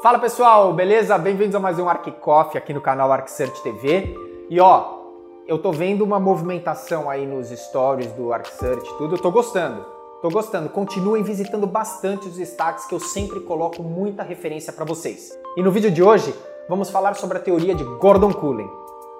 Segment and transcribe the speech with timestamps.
[0.00, 1.18] Fala pessoal, beleza?
[1.18, 4.14] Bem-vindos a mais um Arc Coffee aqui no canal ArcSearch TV.
[4.48, 4.96] E ó,
[5.44, 9.84] eu tô vendo uma movimentação aí nos stories do ArcSearch, tudo, eu tô gostando.
[10.22, 10.68] Tô gostando.
[10.68, 15.36] Continuem visitando bastante os destaques que eu sempre coloco muita referência para vocês.
[15.56, 16.32] E no vídeo de hoje,
[16.68, 18.70] vamos falar sobre a teoria de Gordon Cullen.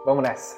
[0.04, 0.56] Vamos nessa.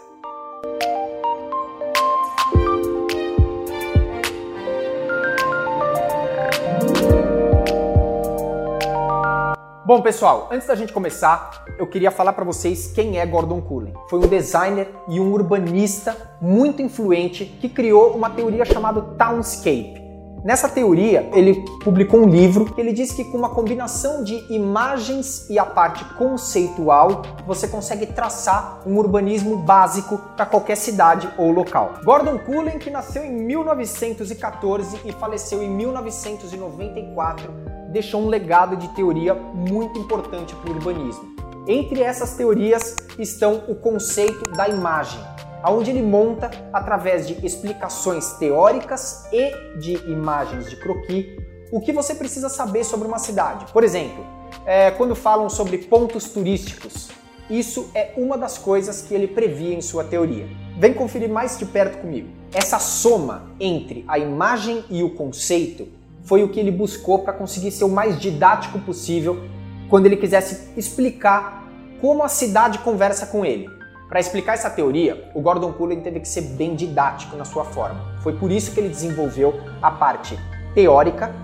[9.90, 13.92] Bom, pessoal, antes da gente começar, eu queria falar para vocês quem é Gordon Cullen.
[14.08, 20.00] Foi um designer e um urbanista muito influente que criou uma teoria chamada Townscape.
[20.44, 25.50] Nessa teoria, ele publicou um livro que ele diz que com uma combinação de imagens
[25.50, 31.94] e a parte conceitual, você consegue traçar um urbanismo básico para qualquer cidade ou local.
[32.04, 39.34] Gordon Cullen, que nasceu em 1914 e faleceu em 1994, deixou um legado de teoria
[39.34, 41.34] muito importante para o urbanismo.
[41.66, 45.20] Entre essas teorias estão o conceito da imagem,
[45.64, 51.26] onde ele monta, através de explicações teóricas e de imagens de croquis,
[51.70, 53.70] o que você precisa saber sobre uma cidade.
[53.72, 54.24] Por exemplo,
[54.64, 57.10] é, quando falam sobre pontos turísticos,
[57.48, 60.48] isso é uma das coisas que ele previa em sua teoria.
[60.78, 62.28] Vem conferir mais de perto comigo.
[62.52, 65.99] Essa soma entre a imagem e o conceito
[66.30, 69.48] foi o que ele buscou para conseguir ser o mais didático possível
[69.88, 71.68] quando ele quisesse explicar
[72.00, 73.68] como a cidade conversa com ele.
[74.08, 78.00] Para explicar essa teoria, o Gordon Cullen teve que ser bem didático na sua forma.
[78.22, 80.38] Foi por isso que ele desenvolveu a parte
[80.72, 81.34] teórica,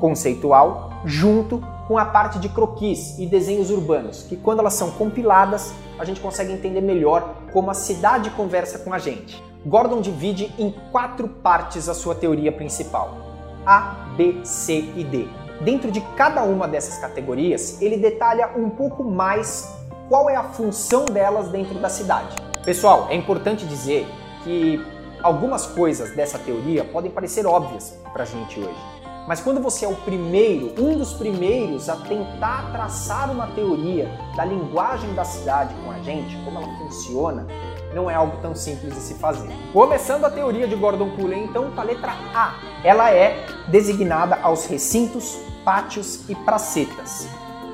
[0.00, 5.74] conceitual, junto com a parte de croquis e desenhos urbanos, que quando elas são compiladas,
[5.98, 9.42] a gente consegue entender melhor como a cidade conversa com a gente.
[9.66, 13.29] Gordon divide em quatro partes a sua teoria principal.
[13.66, 15.28] A, B, C e D.
[15.60, 19.74] Dentro de cada uma dessas categorias, ele detalha um pouco mais
[20.08, 22.36] qual é a função delas dentro da cidade.
[22.64, 24.06] Pessoal, é importante dizer
[24.42, 24.84] que
[25.22, 28.99] algumas coisas dessa teoria podem parecer óbvias para a gente hoje.
[29.30, 34.44] Mas quando você é o primeiro, um dos primeiros a tentar traçar uma teoria da
[34.44, 37.46] linguagem da cidade com a gente, como ela funciona,
[37.94, 39.48] não é algo tão simples de se fazer.
[39.72, 42.54] Começando a teoria de Gordon Cullen, então, com a letra A.
[42.82, 47.28] Ela é designada aos recintos, pátios e pracetas.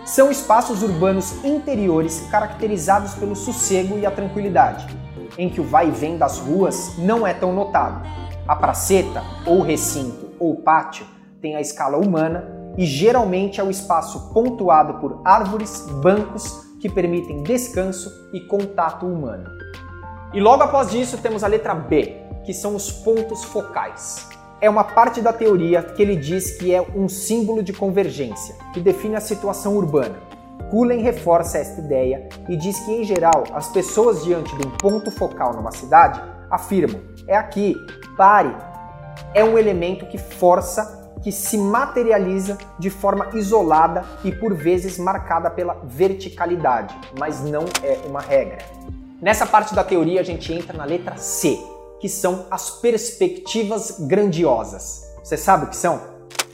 [0.04, 4.94] São espaços urbanos interiores caracterizados pelo sossego e a tranquilidade,
[5.38, 8.06] em que o vai e vem das ruas não é tão notado.
[8.46, 14.32] A praceta, ou recinto, ou pátio, tem a escala humana e geralmente é o espaço
[14.32, 19.48] pontuado por árvores, bancos que permitem descanso e contato humano.
[20.32, 24.28] E logo após isso temos a letra B, que são os pontos focais.
[24.60, 28.80] É uma parte da teoria que ele diz que é um símbolo de convergência, que
[28.80, 30.16] define a situação urbana.
[30.70, 35.10] Cullen reforça esta ideia e diz que, em geral, as pessoas diante de um ponto
[35.10, 36.20] focal numa cidade
[36.50, 37.74] afirmam: é aqui,
[38.16, 38.54] pare.
[39.32, 45.50] É um elemento que força, que se materializa de forma isolada e por vezes marcada
[45.50, 48.58] pela verticalidade, mas não é uma regra.
[49.20, 51.58] Nessa parte da teoria a gente entra na letra C,
[52.00, 55.02] que são as perspectivas grandiosas.
[55.22, 56.00] Você sabe o que são?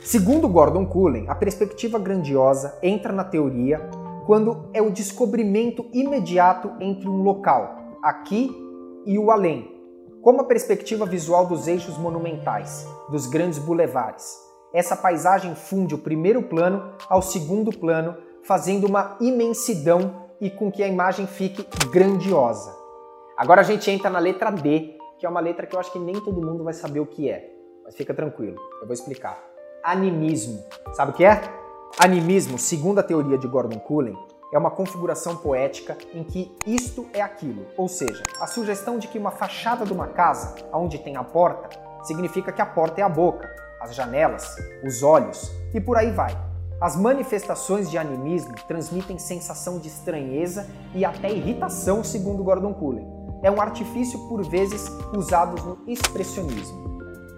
[0.05, 3.79] Segundo Gordon Cullen, a perspectiva grandiosa entra na teoria
[4.27, 8.51] quando é o descobrimento imediato entre um local, aqui
[9.05, 9.69] e o além,
[10.21, 14.52] como a perspectiva visual dos eixos monumentais, dos grandes bulevares.
[14.73, 20.83] Essa paisagem funde o primeiro plano ao segundo plano, fazendo uma imensidão e com que
[20.83, 22.75] a imagem fique grandiosa.
[23.37, 25.99] Agora a gente entra na letra D, que é uma letra que eu acho que
[25.99, 27.51] nem todo mundo vai saber o que é,
[27.85, 29.39] mas fica tranquilo, eu vou explicar.
[29.85, 30.65] Animismo.
[30.95, 31.41] Sabe o que é?
[31.99, 34.17] Animismo, segundo a teoria de Gordon Cullen,
[34.53, 39.19] é uma configuração poética em que isto é aquilo, ou seja, a sugestão de que
[39.19, 41.69] uma fachada de uma casa, onde tem a porta,
[42.05, 46.39] significa que a porta é a boca, as janelas, os olhos e por aí vai.
[46.81, 53.07] As manifestações de animismo transmitem sensação de estranheza e até irritação, segundo Gordon Cullen.
[53.43, 56.81] É um artifício por vezes usado no expressionismo.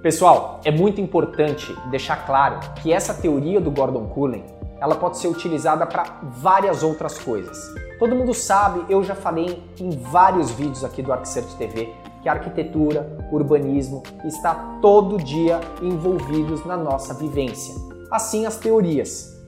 [0.03, 4.45] Pessoal, é muito importante deixar claro que essa teoria do Gordon Cullen
[4.79, 7.59] ela pode ser utilizada para várias outras coisas.
[7.99, 11.91] Todo mundo sabe, eu já falei em vários vídeos aqui do ArcSearch TV
[12.25, 17.75] que arquitetura, urbanismo está todo dia envolvidos na nossa vivência.
[18.11, 19.45] Assim as teorias.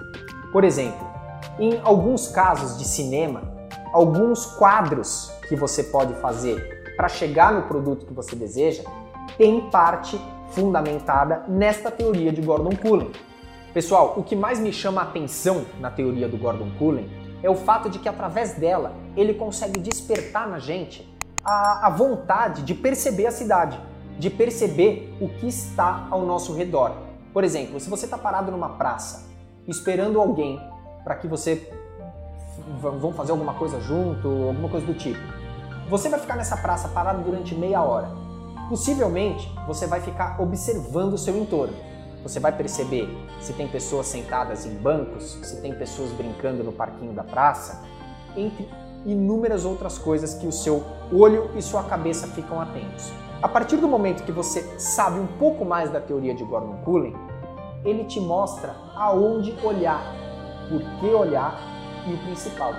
[0.53, 1.09] Por exemplo,
[1.59, 3.43] em alguns casos de cinema,
[3.95, 8.85] alguns quadros que você pode fazer para chegar no produto que você deseja
[9.39, 10.21] tem parte
[10.51, 13.11] fundamentada nesta teoria de Gordon Cullen.
[13.73, 17.09] Pessoal, o que mais me chama a atenção na teoria do Gordon Cullen
[17.43, 21.16] é o fato de que através dela ele consegue despertar na gente
[21.47, 23.81] a, a vontade de perceber a cidade,
[24.19, 26.93] de perceber o que está ao nosso redor.
[27.33, 29.27] Por exemplo, se você está parado numa praça
[29.69, 30.61] esperando alguém
[31.05, 31.73] para que você
[32.81, 35.21] vão fazer alguma coisa junto, alguma coisa do tipo,
[35.89, 38.11] você vai ficar nessa praça parado durante meia hora.
[38.69, 41.77] Possivelmente você vai ficar observando o seu entorno.
[42.25, 43.09] Você vai perceber
[43.41, 47.85] se tem pessoas sentadas em bancos, se tem pessoas brincando no parquinho da praça,
[48.37, 48.69] entre
[49.05, 50.83] inúmeras outras coisas que o seu
[51.13, 53.13] olho e sua cabeça ficam atentos.
[53.43, 57.15] A partir do momento que você sabe um pouco mais da teoria de Gordon Cullen,
[57.85, 60.03] ele te mostra aonde olhar,
[60.69, 61.61] por que olhar
[62.07, 62.73] e o principal,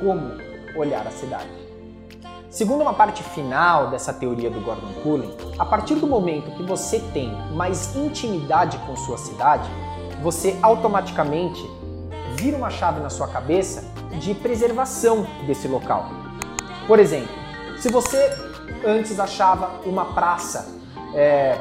[0.00, 0.32] como
[0.76, 1.48] olhar a cidade.
[2.50, 7.00] Segundo uma parte final dessa teoria do Gordon Cullen, a partir do momento que você
[7.12, 9.68] tem mais intimidade com sua cidade,
[10.22, 11.68] você automaticamente
[12.36, 16.08] vira uma chave na sua cabeça de preservação desse local.
[16.86, 17.34] Por exemplo,
[17.78, 18.18] se você
[18.84, 20.68] antes achava uma praça
[21.14, 21.58] é,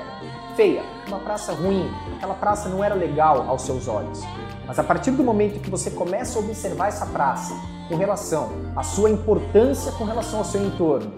[0.55, 4.21] feia, uma praça ruim, aquela praça não era legal aos seus olhos,
[4.65, 7.53] mas a partir do momento que você começa a observar essa praça
[7.89, 11.13] com relação à sua importância com relação ao seu entorno,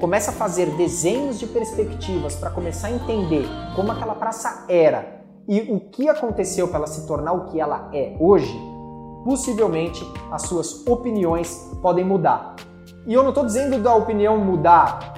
[0.00, 3.46] começa a fazer desenhos de perspectivas para começar a entender
[3.76, 7.90] como aquela praça era e o que aconteceu para ela se tornar o que ela
[7.92, 8.52] é hoje,
[9.24, 12.56] possivelmente as suas opiniões podem mudar.
[13.06, 15.14] E eu não estou dizendo da opinião mudar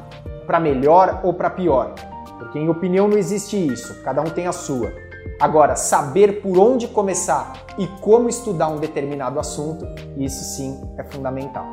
[0.47, 1.95] para melhor ou para pior,
[2.39, 4.93] porque em opinião não existe isso, cada um tem a sua.
[5.41, 9.87] Agora, saber por onde começar e como estudar um determinado assunto,
[10.17, 11.67] isso sim é fundamental.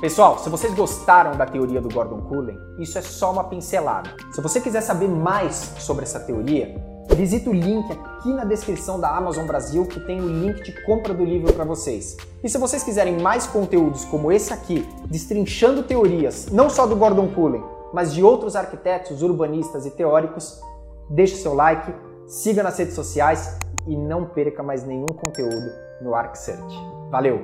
[0.00, 4.10] Pessoal, se vocês gostaram da teoria do Gordon Cullen, isso é só uma pincelada.
[4.32, 6.74] Se você quiser saber mais sobre essa teoria,
[7.14, 7.86] visita o link
[8.20, 11.64] aqui na descrição da Amazon Brasil que tem o link de compra do livro para
[11.64, 12.18] vocês.
[12.44, 17.28] E se vocês quiserem mais conteúdos como esse aqui, destrinchando teorias, não só do Gordon
[17.28, 17.64] Cullen,
[17.94, 20.60] mas de outros arquitetos, urbanistas e teóricos,
[21.08, 21.92] deixe seu like,
[22.26, 25.70] siga nas redes sociais e não perca mais nenhum conteúdo
[26.02, 26.76] no ArcSearch.
[27.10, 27.40] Valeu,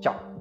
[0.00, 0.31] tchau!